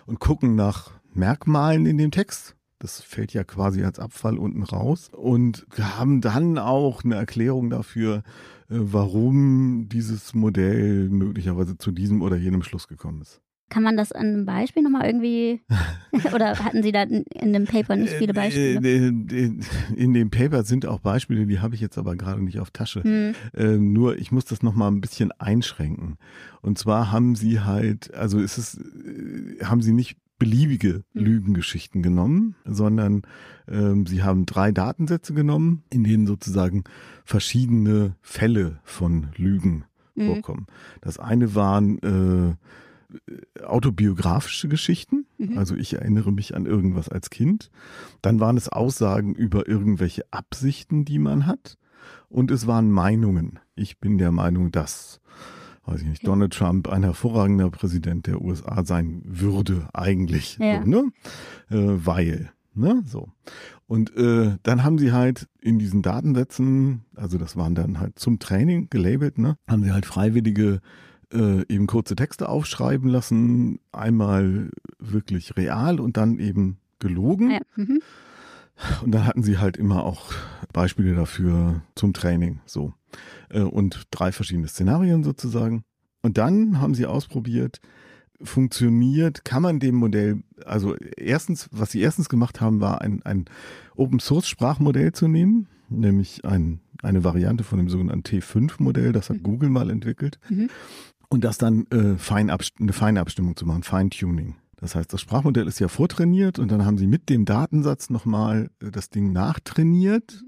[0.06, 2.54] und gucken nach Merkmalen in dem Text.
[2.80, 8.18] Das fällt ja quasi als Abfall unten raus und haben dann auch eine Erklärung dafür,
[8.18, 8.22] äh,
[8.68, 13.40] warum dieses Modell möglicherweise zu diesem oder jenem Schluss gekommen ist.
[13.70, 15.60] Kann man das an einem Beispiel nochmal irgendwie,
[16.34, 18.80] oder hatten Sie da in, dem Paper nicht viele Beispiele?
[18.80, 19.60] Äh, äh,
[19.94, 23.02] In dem Paper sind auch Beispiele, die habe ich jetzt aber gerade nicht auf Tasche.
[23.02, 23.92] Hm.
[23.92, 26.16] Nur ich muss das nochmal ein bisschen einschränken.
[26.62, 31.24] Und zwar haben sie halt, also ist es, äh, haben sie nicht beliebige Hm.
[31.24, 33.22] Lügengeschichten genommen, sondern
[33.68, 36.84] ähm, sie haben drei Datensätze genommen, in denen sozusagen
[37.24, 39.84] verschiedene Fälle von Lügen
[40.16, 40.26] Hm.
[40.34, 40.66] vorkommen.
[41.00, 41.98] Das eine waren
[43.58, 45.56] äh, autobiografische Geschichten, Mhm.
[45.56, 47.70] also ich erinnere mich an irgendwas als Kind.
[48.22, 51.78] Dann waren es Aussagen über irgendwelche Absichten, die man hat.
[52.28, 53.60] Und es waren Meinungen.
[53.76, 55.20] Ich bin der Meinung, dass,
[55.88, 56.26] weiß ich nicht.
[56.26, 60.58] Donald Trump ein hervorragender Präsident der USA sein würde, eigentlich.
[60.58, 60.82] Ja.
[60.82, 61.12] So, ne?
[61.70, 62.50] äh, weil.
[62.74, 63.02] Ne?
[63.06, 63.28] So.
[63.86, 68.38] Und äh, dann haben sie halt in diesen Datensätzen, also das waren dann halt zum
[68.38, 70.80] Training gelabelt, ne, haben sie halt Freiwillige
[71.32, 77.50] äh, eben kurze Texte aufschreiben lassen, einmal wirklich real und dann eben gelogen.
[77.50, 77.60] Ja.
[77.76, 78.00] Mhm.
[79.02, 80.32] Und dann hatten sie halt immer auch
[80.72, 82.92] Beispiele dafür zum Training, so.
[83.50, 85.82] Äh, Und drei verschiedene Szenarien sozusagen.
[86.22, 87.80] Und dann haben sie ausprobiert,
[88.42, 93.46] funktioniert, kann man dem Modell, also erstens, was sie erstens gemacht haben, war ein, ein
[93.96, 99.38] Open Source Sprachmodell zu nehmen, nämlich ein, eine Variante von dem sogenannten T5-Modell, das hat
[99.38, 99.42] Mhm.
[99.42, 100.38] Google mal entwickelt.
[100.48, 100.70] Mhm.
[101.28, 104.54] Und das dann äh, fein eine feine Abstimmung zu machen, Feintuning.
[104.80, 108.70] Das heißt, das Sprachmodell ist ja vortrainiert und dann haben sie mit dem Datensatz nochmal
[108.80, 110.44] äh, das Ding nachtrainiert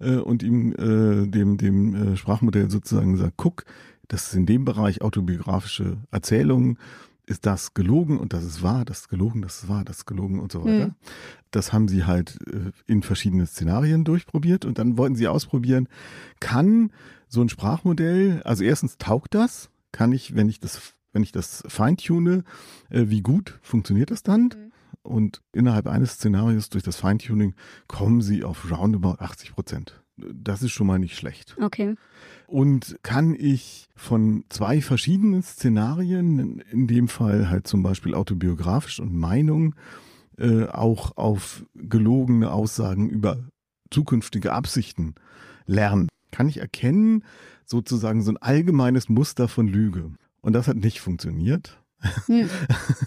[0.00, 3.64] äh, und ihm, äh, dem, dem äh, Sprachmodell sozusagen gesagt, guck,
[4.08, 6.78] das ist in dem Bereich autobiografische Erzählungen,
[7.26, 10.06] ist das gelogen und das ist wahr, das ist gelogen, das ist wahr, das ist
[10.06, 10.88] gelogen und so weiter.
[10.88, 10.94] Mhm.
[11.50, 15.88] Das haben sie halt äh, in verschiedenen Szenarien durchprobiert und dann wollten sie ausprobieren,
[16.40, 16.90] kann
[17.28, 21.64] so ein Sprachmodell, also erstens taugt das, kann ich, wenn ich das, wenn ich das
[21.66, 22.44] feintune,
[22.90, 24.42] äh, wie gut funktioniert das dann?
[24.42, 24.72] Mhm.
[25.02, 27.54] Und innerhalb eines Szenarios durch das Feintuning
[27.86, 30.02] kommen sie auf roundabout 80 Prozent.
[30.16, 31.56] Das ist schon mal nicht schlecht.
[31.60, 31.94] Okay.
[32.46, 39.14] Und kann ich von zwei verschiedenen Szenarien, in dem Fall halt zum Beispiel autobiografisch und
[39.14, 39.74] Meinung,
[40.36, 43.38] äh, auch auf gelogene Aussagen über
[43.90, 45.14] zukünftige Absichten
[45.66, 47.24] lernen, kann ich erkennen,
[47.64, 50.12] sozusagen so ein allgemeines Muster von Lüge.
[50.48, 51.78] Und das hat nicht funktioniert.
[52.24, 52.48] Hm.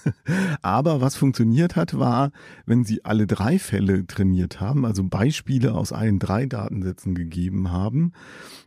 [0.62, 2.32] Aber was funktioniert hat, war,
[2.67, 8.13] wenn sie alle drei Fälle trainiert haben, also Beispiele aus allen drei Datensätzen gegeben haben,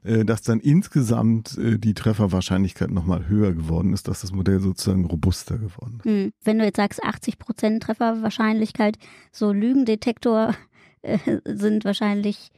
[0.03, 5.05] äh, dass dann insgesamt äh, die Trefferwahrscheinlichkeit nochmal höher geworden ist, dass das Modell sozusagen
[5.05, 6.05] robuster geworden ist.
[6.07, 6.33] Hm.
[6.43, 8.99] Wenn du jetzt sagst 80 Prozent Trefferwahrscheinlichkeit,
[9.31, 10.53] so Lügendetektor
[11.03, 12.51] äh, sind wahrscheinlich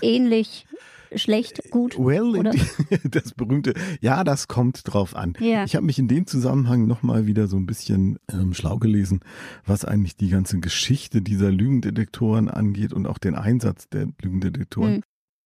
[0.00, 0.64] ähnlich
[1.14, 1.98] schlecht, gut?
[1.98, 2.52] Well, oder?
[3.04, 5.34] das berühmte, ja, das kommt drauf an.
[5.40, 5.64] Ja.
[5.64, 9.20] Ich habe mich in dem Zusammenhang nochmal wieder so ein bisschen ähm, schlau gelesen,
[9.64, 14.96] was eigentlich die ganze Geschichte dieser Lügendetektoren angeht und auch den Einsatz der Lügendetektoren.
[14.96, 15.02] Hm.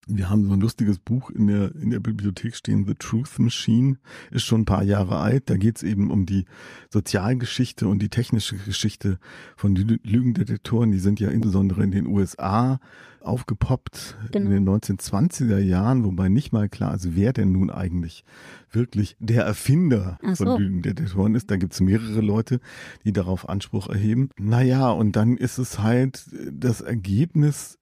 [0.08, 3.98] Wir haben so ein lustiges Buch in der, in der Bibliothek stehen, The Truth Machine,
[4.30, 5.50] ist schon ein paar Jahre alt.
[5.50, 6.46] Da geht es eben um die
[6.90, 9.18] Sozialgeschichte und die technische Geschichte
[9.56, 10.90] von Lügendetektoren.
[10.90, 12.80] Die sind ja insbesondere in den USA
[13.20, 14.50] aufgepoppt genau.
[14.50, 18.24] in den 1920er Jahren, wobei nicht mal klar ist, wer denn nun eigentlich
[18.70, 20.44] wirklich der Erfinder so.
[20.44, 21.50] von Lügendetektoren ist.
[21.50, 22.60] Da gibt es mehrere Leute,
[23.04, 24.30] die darauf Anspruch erheben.
[24.38, 27.77] Naja, und dann ist es halt das Ergebnis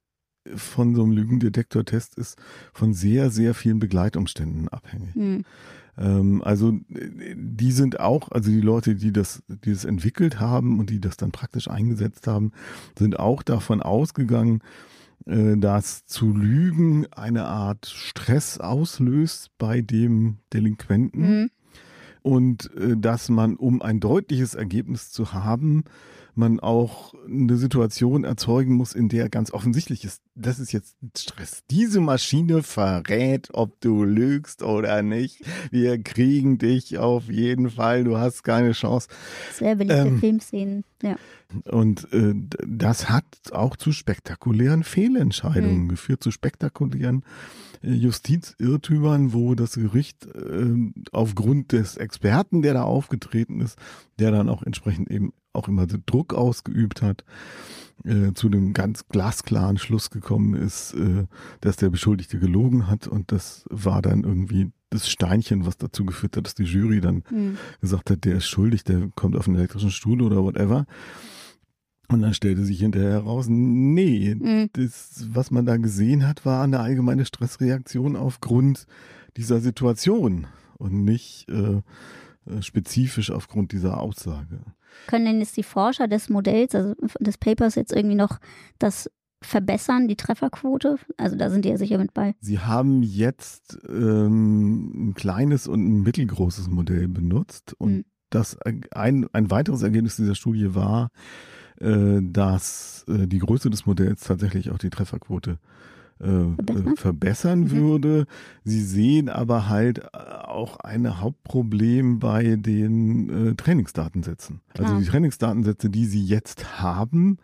[0.55, 2.39] von so einem Lügendetektortest ist
[2.73, 5.15] von sehr, sehr vielen Begleitumständen abhängig.
[5.15, 5.45] Mhm.
[5.99, 10.91] Ähm, also die sind auch, also die Leute, die das, die das entwickelt haben und
[10.91, 12.53] die das dann praktisch eingesetzt haben,
[12.99, 14.61] sind auch davon ausgegangen,
[15.27, 21.41] äh, dass zu lügen eine Art Stress auslöst bei dem Delinquenten.
[21.41, 21.51] Mhm.
[22.23, 25.85] Und äh, dass man, um ein deutliches Ergebnis zu haben,
[26.37, 31.63] man auch eine Situation erzeugen muss, in der ganz offensichtlich ist, das ist jetzt Stress.
[31.71, 35.43] Diese Maschine verrät, ob du lügst oder nicht.
[35.71, 38.05] Wir kriegen dich auf jeden Fall.
[38.05, 39.09] Du hast keine Chance.
[39.53, 41.17] Sehr beliebte ähm, Filmszenen, ja.
[41.65, 42.35] Und äh,
[42.67, 45.89] das hat auch zu spektakulären Fehlentscheidungen mhm.
[45.89, 47.25] geführt, zu spektakulären
[47.83, 50.75] äh, Justizirrtümern, wo das Gericht äh,
[51.13, 53.79] aufgrund des Experten, der da aufgetreten ist,
[54.19, 57.25] der dann auch entsprechend eben auch immer Druck ausgeübt hat,
[58.05, 61.27] äh, zu dem ganz glasklaren Schluss gekommen ist, äh,
[61.61, 66.37] dass der Beschuldigte gelogen hat und das war dann irgendwie das Steinchen, was dazu geführt
[66.37, 67.57] hat, dass die Jury dann mhm.
[67.81, 70.87] gesagt hat, der ist schuldig, der kommt auf einen elektrischen Stuhl oder whatever.
[72.09, 74.71] Und dann stellte sich hinterher heraus, nee, mhm.
[74.75, 78.87] das, was man da gesehen hat, war eine allgemeine Stressreaktion aufgrund
[79.37, 80.47] dieser Situation
[80.79, 81.83] und nicht äh,
[82.61, 84.61] spezifisch aufgrund dieser Aussage.
[85.07, 88.39] Können denn jetzt die Forscher des Modells, also des Papers jetzt irgendwie noch
[88.79, 89.11] das
[89.43, 90.97] verbessern, die Trefferquote?
[91.17, 92.35] Also da sind die ja sicher mit bei.
[92.41, 98.05] Sie haben jetzt ähm, ein kleines und ein mittelgroßes Modell benutzt und mhm.
[98.31, 98.59] das
[98.93, 101.11] ein, ein weiteres Ergebnis dieser Studie war,
[101.81, 107.71] äh, dass äh, die Größe des Modells tatsächlich auch die Trefferquote äh, verbessern, verbessern mhm.
[107.71, 108.27] würde.
[108.65, 114.61] Sie sehen aber halt auch ein Hauptproblem bei den äh, Trainingsdatensätzen.
[114.69, 114.91] Also Klar.
[114.91, 117.39] Also die Trainingsdatensätze, die Sie jetzt haben,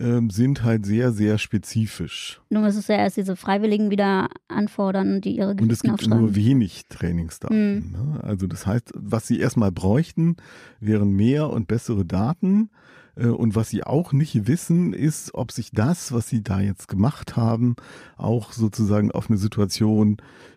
[0.00, 2.40] ähm, sind halt sehr, sehr spezifisch.
[2.48, 6.08] Nun ist es ja erst diese Freiwilligen wieder anfordern, die ihre Geschichten Und es gibt
[6.08, 7.74] nur wenig Trainingsdaten.
[7.74, 7.92] Mhm.
[7.92, 8.20] Ne?
[8.24, 10.36] Also das heißt, was sie erstmal bräuchten,
[10.80, 12.70] wären mehr und bessere Daten.
[13.20, 16.88] Äh, und was sie auch nicht wissen, ist, ob sich das, was sie da jetzt
[16.88, 17.76] gemacht haben,
[18.16, 20.16] auch sozusagen auf eine Situation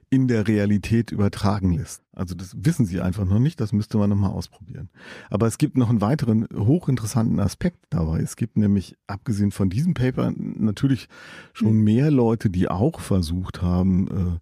[0.10, 2.04] in der Realität übertragen lässt.
[2.14, 4.90] Also das wissen sie einfach noch nicht, das müsste man nochmal ausprobieren.
[5.32, 8.20] Aber es gibt noch einen weiteren hochinteressanten Aspekt dabei.
[8.20, 11.10] Es gibt nämlich, abgesehen von diesem Paper, natürlich
[11.54, 11.84] schon hm.
[11.84, 14.40] mehr Leute, die auch versucht haben, äh,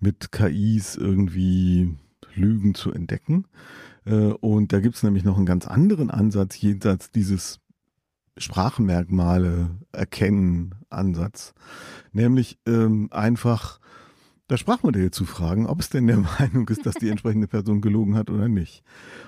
[0.00, 1.94] mit KIs irgendwie
[2.34, 3.44] Lügen zu entdecken.
[4.10, 7.60] Äh, und da gibt es nämlich noch einen ganz anderen Ansatz jenseits dieses
[8.36, 11.54] Sprachmerkmale erkennen Ansatz,
[12.12, 13.78] nämlich ähm, einfach
[14.48, 18.16] das Sprachmodell zu fragen, ob es denn der Meinung ist, dass die entsprechende Person gelogen
[18.16, 18.82] hat oder nicht.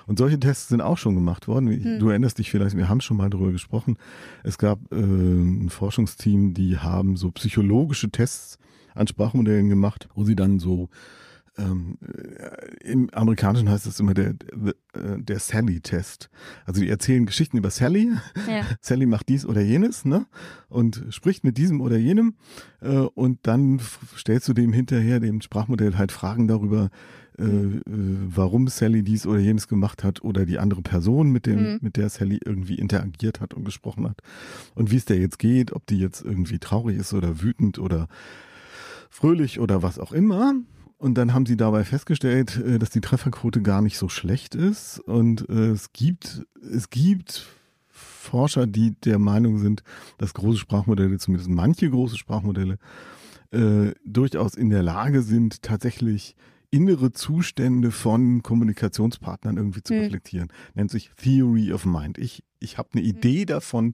[0.05, 1.69] Und solche Tests sind auch schon gemacht worden.
[1.69, 1.99] Hm.
[1.99, 3.97] Du erinnerst dich vielleicht, wir haben schon mal darüber gesprochen.
[4.43, 8.57] Es gab äh, ein Forschungsteam, die haben so psychologische Tests
[8.95, 10.89] an Sprachmodellen gemacht, wo sie dann so
[11.57, 16.29] ähm, äh, Im Amerikanischen heißt das immer der, der, äh, der Sally-Test.
[16.65, 18.11] Also die erzählen Geschichten über Sally.
[18.47, 18.65] Ja.
[18.81, 20.25] Sally macht dies oder jenes, ne?
[20.67, 22.35] Und spricht mit diesem oder jenem.
[22.81, 23.79] Äh, und dann
[24.17, 26.89] stellst du dem hinterher, dem Sprachmodell, halt Fragen darüber,
[27.37, 27.77] äh, mhm.
[27.77, 31.79] äh, warum Sally dies oder jenes gemacht hat oder die andere Person, mit dem, mhm.
[31.81, 34.21] mit der Sally irgendwie interagiert hat und gesprochen hat.
[34.73, 38.07] Und wie es der jetzt geht, ob die jetzt irgendwie traurig ist oder wütend oder
[39.11, 40.55] fröhlich oder was auch immer.
[40.97, 44.99] Und dann haben sie dabei festgestellt, äh, dass die Trefferquote gar nicht so schlecht ist.
[44.99, 47.45] Und äh, es gibt, es gibt
[47.89, 49.83] Forscher, die der Meinung sind,
[50.17, 52.77] dass große Sprachmodelle, zumindest manche große Sprachmodelle,
[53.51, 56.35] äh, durchaus in der Lage sind, tatsächlich
[56.71, 60.01] innere Zustände von Kommunikationspartnern irgendwie zu Hm.
[60.01, 60.47] reflektieren.
[60.73, 62.17] Nennt sich Theory of Mind.
[62.17, 63.93] Ich, ich habe eine Idee davon,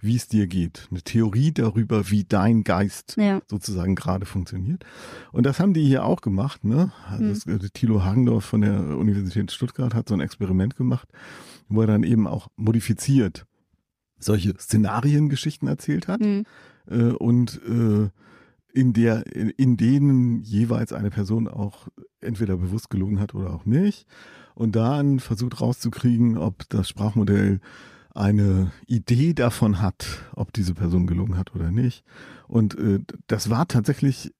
[0.00, 0.86] wie es dir geht.
[0.90, 3.40] Eine Theorie darüber, wie dein Geist Ja.
[3.48, 4.84] sozusagen gerade funktioniert.
[5.32, 6.64] Und das haben die hier auch gemacht.
[6.64, 6.92] Ne?
[7.08, 7.56] Also Mhm.
[7.56, 11.08] äh, Thilo Hagendorf von der Universität Stuttgart hat so ein Experiment gemacht,
[11.68, 13.46] wo er dann eben auch modifiziert
[14.18, 16.44] solche Szenariengeschichten erzählt hat Hm.
[16.90, 18.10] äh, und äh,
[18.72, 21.88] in der in denen jeweils eine Person auch
[22.20, 24.06] entweder bewusst gelogen hat oder auch nicht
[24.54, 27.60] und dann versucht rauszukriegen, ob das Sprachmodell
[28.14, 32.04] eine Idee davon hat, ob diese Person gelogen hat oder nicht.
[32.48, 34.32] Und äh, das war tatsächlich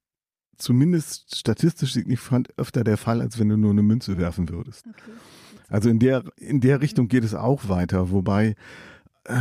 [0.57, 4.87] zumindest statistisch signifikant öfter der Fall, als wenn du nur eine Münze werfen würdest.
[4.87, 5.13] Okay.
[5.69, 8.57] Also in der, in der Richtung geht es auch weiter, wobei
[9.25, 9.41] äh,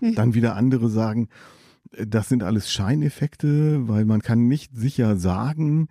[0.00, 0.14] Hm.
[0.14, 1.28] dann wieder andere sagen,
[1.92, 5.88] äh, das sind alles Scheineffekte, weil man kann nicht sicher sagen,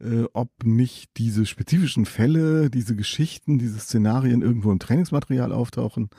[0.00, 6.10] äh, ob nicht diese spezifischen Fälle, diese Geschichten, diese Szenarien irgendwo im Trainingsmaterial auftauchen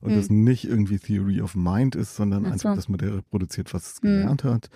[0.00, 0.16] und Hm.
[0.16, 2.76] das nicht irgendwie Theory of Mind ist, sondern Ach einfach so.
[2.76, 4.08] das Modell reproduziert, was es Hm.
[4.10, 4.70] gelernt hat.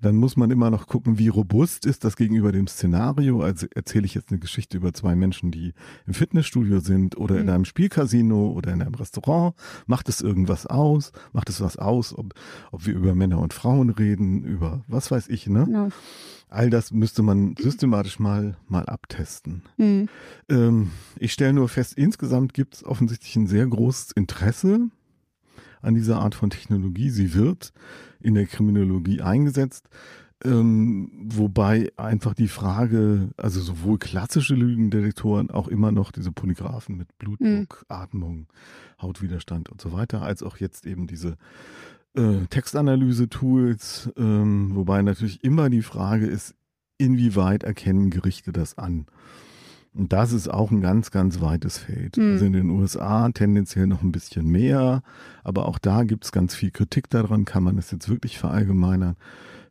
[0.00, 3.40] Dann muss man immer noch gucken, wie robust ist das gegenüber dem Szenario.
[3.40, 5.72] Also erzähle ich jetzt eine Geschichte über zwei Menschen, die
[6.06, 7.54] im Fitnessstudio sind oder in Hm.
[7.54, 9.54] einem Spielcasino oder in einem Restaurant.
[9.86, 11.12] Macht es irgendwas aus?
[11.32, 12.34] Macht es was aus, ob,
[12.70, 15.64] ob wir über Männer und Frauen reden, über was weiß ich, ne?
[15.64, 15.88] Genau.
[16.54, 19.62] All das müsste man systematisch mal, mal abtesten.
[19.76, 20.08] Hm.
[20.48, 24.88] Ähm, ich stelle nur fest, insgesamt gibt es offensichtlich ein sehr großes Interesse
[25.82, 27.10] an dieser Art von Technologie.
[27.10, 27.72] Sie wird
[28.20, 29.88] in der Kriminologie eingesetzt.
[30.44, 37.18] Ähm, wobei einfach die Frage, also sowohl klassische Lügendetektoren, auch immer noch diese Polygraphen mit
[37.18, 38.46] Blutdruck, Atmung,
[39.02, 41.36] Hautwiderstand und so weiter, als auch jetzt eben diese
[42.14, 46.54] äh, Textanalyse-Tools, ähm, wobei natürlich immer die Frage ist,
[46.98, 49.06] inwieweit erkennen Gerichte das an?
[49.94, 52.16] Und das ist auch ein ganz, ganz weites Feld.
[52.16, 52.32] Hm.
[52.32, 55.02] Also in den USA tendenziell noch ein bisschen mehr,
[55.44, 59.16] aber auch da gibt es ganz viel Kritik daran, kann man es jetzt wirklich verallgemeinern.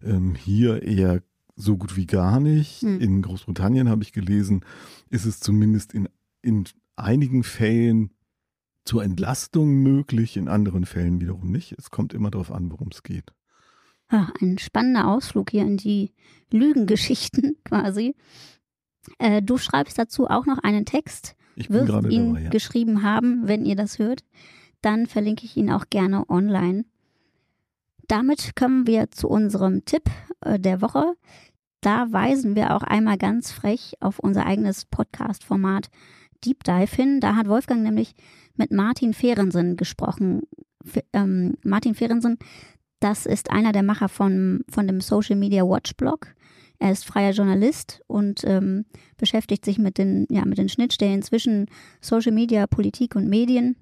[0.02, 1.22] Ähm, hier eher
[1.56, 2.82] so gut wie gar nicht.
[2.82, 3.02] Hm.
[3.02, 4.62] In Großbritannien habe ich gelesen,
[5.10, 6.08] ist es zumindest in,
[6.42, 6.64] in
[6.96, 8.12] einigen Fällen
[8.86, 11.74] zur Entlastung möglich, in anderen Fällen wiederum nicht.
[11.78, 13.34] Es kommt immer darauf an, worum es geht.
[14.10, 16.14] Ah, ein spannender Ausflug hier in die
[16.52, 18.16] Lügengeschichten quasi.
[19.18, 22.50] Äh, du schreibst dazu auch noch einen Text, Ich bin wirst ihn dabei, ja.
[22.50, 24.24] geschrieben haben, wenn ihr das hört.
[24.82, 26.86] Dann verlinke ich ihn auch gerne online.
[28.08, 30.04] Damit kommen wir zu unserem Tipp
[30.42, 31.14] äh, der Woche.
[31.82, 35.90] Da weisen wir auch einmal ganz frech auf unser eigenes Podcast-Format
[36.46, 37.20] Deep Dive hin.
[37.20, 38.14] Da hat Wolfgang nämlich
[38.56, 40.44] mit Martin Fehrensen gesprochen.
[40.86, 42.38] F ähm, Martin Fehrensen,
[43.00, 46.36] das ist einer der Macher von, von dem Social Media Watch Blog.
[46.80, 48.86] Er ist freier Journalist und ähm,
[49.18, 51.68] beschäftigt sich mit den, ja, mit den Schnittstellen zwischen
[52.02, 53.78] Social Media, Politik und Medien.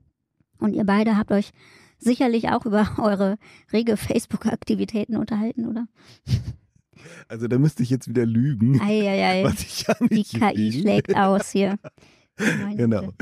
[0.60, 1.52] Und ihr beide habt euch
[1.98, 3.38] sicherlich auch über eure
[3.72, 5.88] rege Facebook-Aktivitäten unterhalten, oder?
[7.28, 10.72] Also da müsste ich jetzt wieder lügen, Eieiei, was ich ja die nicht KI will.
[10.82, 11.78] schlägt aus hier.
[12.40, 13.14] Meine Genau.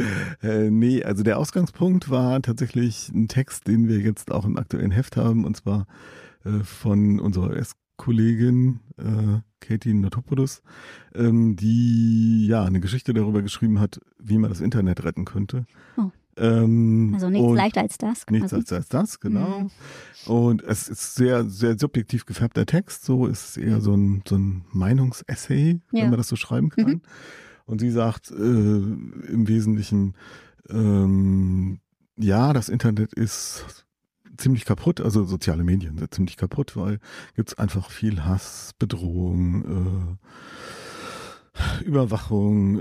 [0.42, 4.92] Äh, nee, also der Ausgangspunkt war tatsächlich ein Text, den wir jetzt auch im aktuellen
[4.92, 5.88] Heft haben, und zwar
[6.46, 10.62] äh, von unserer US-Kollegin äh, Katie Notopoulos,
[11.16, 15.66] ähm, die ja eine Geschichte darüber geschrieben hat, wie man das Internet retten könnte.
[15.98, 16.12] Oh.
[16.38, 18.26] Ähm, Also nichts leichter als das.
[18.30, 18.74] Nichts quasi.
[18.76, 19.62] als, das, genau.
[19.62, 19.72] Mhm.
[20.34, 24.38] Und es ist sehr, sehr subjektiv gefärbter Text, so ist es eher so ein, so
[24.38, 26.04] ein Meinungsessay, Ja.
[26.04, 26.86] wenn man das so schreiben kann.
[26.86, 27.02] Mhm.
[27.70, 30.16] Und sie sagt äh, im Wesentlichen,
[30.70, 31.80] ähm,
[32.18, 33.86] ja, das Internet ist
[34.38, 37.00] ziemlich kaputt, also soziale Medien sind ziemlich kaputt, weil
[37.36, 40.18] gibt's einfach viel Hass, Bedrohung,
[41.54, 42.80] äh, Überwachung,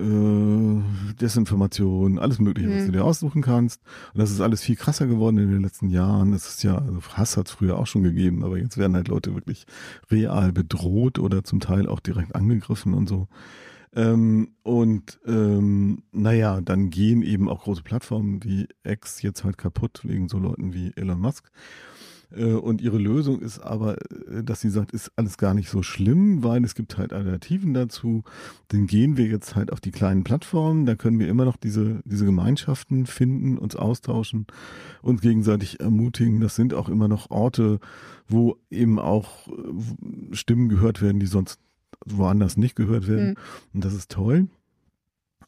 [1.11, 2.87] äh, Desinformation, alles Mögliche, was Mhm.
[2.87, 3.83] du dir aussuchen kannst.
[4.15, 6.33] Und das ist alles viel krasser geworden in den letzten Jahren.
[6.33, 9.09] Es ist ja, also Hass hat es früher auch schon gegeben, aber jetzt werden halt
[9.09, 9.67] Leute wirklich
[10.11, 13.27] real bedroht oder zum Teil auch direkt angegriffen und so.
[13.95, 20.01] Ähm, und ähm, naja, dann gehen eben auch große Plattformen wie X jetzt halt kaputt
[20.05, 21.51] wegen so Leuten wie Elon Musk.
[22.31, 25.83] Äh, Und ihre Lösung ist aber, äh, dass sie sagt, ist alles gar nicht so
[25.83, 28.25] schlimm, weil es gibt halt Alternativen dazu.
[28.69, 32.01] Dann gehen wir jetzt halt auf die kleinen Plattformen, da können wir immer noch diese,
[32.05, 34.47] diese Gemeinschaften finden, uns austauschen,
[35.03, 36.41] uns gegenseitig ermutigen.
[36.41, 37.81] Das sind auch immer noch Orte,
[38.29, 41.61] wo eben auch äh, Stimmen gehört werden, die sonst
[42.05, 43.31] woanders nicht gehört werden.
[43.31, 43.35] Mhm.
[43.75, 44.49] Und das ist toll.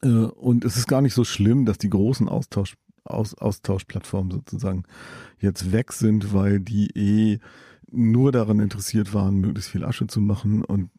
[0.02, 4.84] Äh, Und es ist gar nicht so schlimm, dass die großen Austausch Aus Austauschplattformen sozusagen
[5.40, 7.38] jetzt weg sind, weil die eh
[7.90, 10.90] nur daran interessiert waren, möglichst viel Asche zu machen und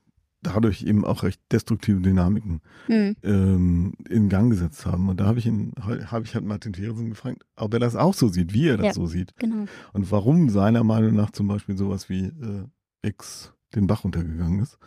[0.44, 3.16] dadurch eben auch recht destruktive Dynamiken Hm.
[3.24, 5.08] ähm, in Gang gesetzt haben.
[5.08, 8.16] Und da habe ich ihn, habe ich halt Martin Thiersen gefragt, ob er das auch
[8.16, 8.94] so sieht, wie er das Ja.
[8.94, 9.36] so sieht.
[9.38, 9.66] Genau.
[9.94, 12.66] Und warum seiner Meinung nach zum Beispiel sowas wie äh,
[13.08, 14.80] X den Bach runtergegangen ist.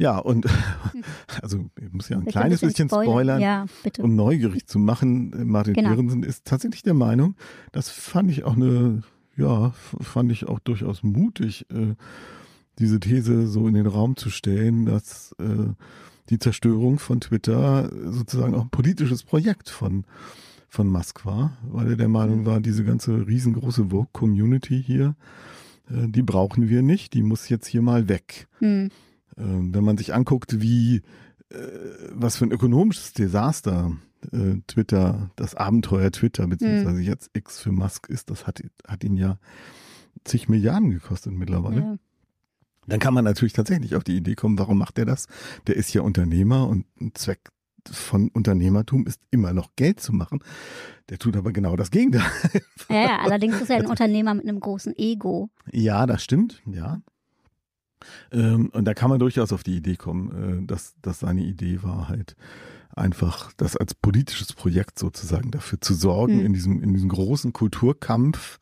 [0.00, 0.46] Ja, und
[1.42, 4.02] also ich muss ja ein Bitte kleines bisschen spoilern, Ja, bitte.
[4.02, 5.46] um neugierig zu machen.
[5.46, 5.92] Martin Genau.
[6.24, 7.36] Ist tatsächlich der Meinung,
[7.72, 9.02] das fand ich auch eine,
[9.36, 11.94] ja, fand ich auch durchaus mutig, äh,
[12.78, 15.74] diese These so in den Raum zu stellen, dass äh,
[16.30, 20.04] die Zerstörung von Twitter sozusagen auch ein politisches Projekt von
[20.72, 25.16] von Musk war, weil er der Meinung war, diese ganze riesengroße Vogue-Community hier,
[25.90, 28.46] äh, die brauchen wir nicht, die muss jetzt hier mal weg.
[28.60, 28.88] Hm.
[29.40, 31.02] Ähm, wenn man sich anguckt, wie,
[31.48, 31.56] äh,
[32.12, 33.96] was für ein ökonomisches Desaster
[34.32, 39.16] äh, Twitter, das Abenteuer Twitter, beziehungsweise jetzt X für Musk ist, das hat, hat ihn
[39.16, 39.38] ja
[40.24, 41.80] zig Milliarden gekostet mittlerweile.
[41.80, 41.96] Ja.
[42.86, 45.26] Dann kann man natürlich tatsächlich auf die Idee kommen, warum macht er das?
[45.66, 47.50] Der ist ja Unternehmer und ein Zweck
[47.90, 50.40] von Unternehmertum ist immer noch Geld zu machen.
[51.08, 52.30] Der tut aber genau das Gegenteil.
[52.88, 55.50] Ja, allerdings ist er ein Unternehmer mit einem großen Ego.
[55.70, 57.00] Ja, das stimmt, ja.
[58.32, 61.82] Ähm, und da kann man durchaus auf die Idee kommen, äh, dass, dass seine Idee
[61.82, 62.36] war halt
[62.94, 66.46] einfach, das als politisches Projekt sozusagen dafür zu sorgen, Hm.
[66.46, 68.58] in diesem, in diesem großen Kulturkampf,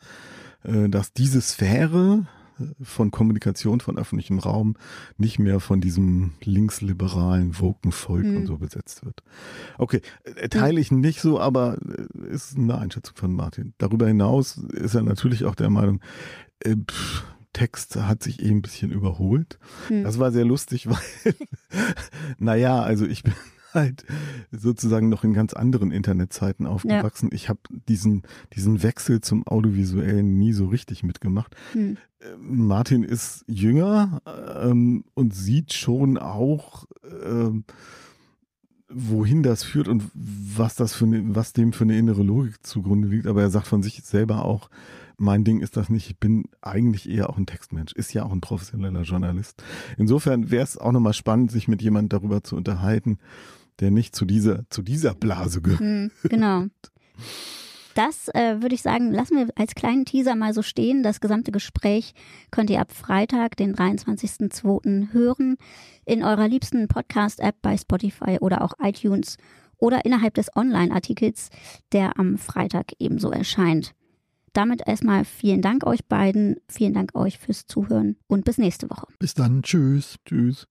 [0.65, 2.27] äh, dass diese Sphäre
[2.61, 4.77] äh, von Kommunikation, von öffentlichem Raum
[5.17, 8.37] nicht mehr von diesem linksliberalen, woken Volk Hm.
[8.37, 9.23] und so besetzt wird.
[9.79, 11.79] Okay, äh, teile ich nicht so, aber
[12.31, 13.73] ist eine Einschätzung von Martin.
[13.79, 16.01] Darüber hinaus ist er natürlich auch der Meinung,
[16.61, 17.25] äh, pff,
[17.59, 19.59] Text hat sich eh ein bisschen überholt.
[19.89, 20.05] Hm.
[20.05, 21.35] Das war sehr lustig, weil,
[22.39, 23.35] naja, also ich bin
[23.75, 24.05] halt
[24.53, 27.31] sozusagen noch in ganz anderen Internetzeiten aufgewachsen.
[27.33, 28.23] Ich habe diesen,
[28.55, 31.57] diesen Wechsel zum Audiovisuellen nie so richtig mitgemacht.
[31.73, 31.97] Hm.
[32.21, 34.23] Äh, Martin ist jünger
[34.63, 36.87] ähm, und sieht schon auch,
[37.25, 37.65] ähm,
[38.89, 43.09] wohin das führt und was das für eine, was dem für eine innere Logik zugrunde
[43.09, 43.27] liegt.
[43.27, 44.71] Aber er sagt von sich selber auch,
[45.19, 46.09] mein Ding ist das nicht.
[46.09, 47.93] Ich bin eigentlich eher auch ein Textmensch.
[47.93, 49.63] Ist ja auch ein professioneller Journalist.
[49.97, 53.19] Insofern wäre es auch nochmal spannend, sich mit jemandem darüber zu unterhalten,
[53.81, 55.81] der nicht zu dieser, zu dieser Blase gehört.
[55.81, 56.67] Hm, genau.
[57.95, 61.03] Das äh, würde ich sagen, lassen wir als kleinen Teaser mal so stehen.
[61.03, 62.15] Das gesamte Gespräch
[62.53, 65.13] könnt ihr ab Freitag, den 23.02.
[65.13, 65.57] hören,
[66.05, 69.37] in eurer liebsten Podcast-App bei Spotify oder auch iTunes
[69.79, 71.51] oder innerhalb des Online-Artikels,
[71.93, 73.95] der am Freitag ebenso erscheint.
[74.59, 79.07] Damit erstmal vielen Dank euch beiden, vielen Dank euch fürs Zuhören und bis nächste Woche.
[79.21, 79.63] Bis dann.
[79.63, 80.17] Tschüss.
[80.25, 80.67] Tschüss.